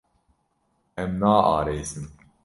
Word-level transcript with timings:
Em 1.03 1.11
naarêsin. 1.19 2.07